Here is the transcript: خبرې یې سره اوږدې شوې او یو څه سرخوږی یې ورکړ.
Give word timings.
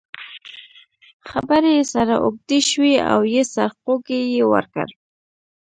خبرې 1.29 1.71
یې 1.77 1.83
سره 1.93 2.13
اوږدې 2.23 2.59
شوې 2.69 2.95
او 3.11 3.19
یو 3.33 3.43
څه 3.43 3.47
سرخوږی 3.53 4.21
یې 4.35 4.43
ورکړ. 4.53 4.87